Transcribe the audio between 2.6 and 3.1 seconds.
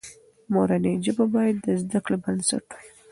وي.